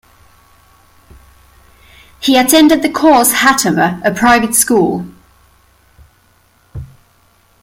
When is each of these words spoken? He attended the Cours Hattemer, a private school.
He 2.19 2.35
attended 2.35 2.81
the 2.81 2.89
Cours 2.89 3.33
Hattemer, 3.33 4.03
a 4.03 4.11
private 4.11 4.55
school. 4.55 5.05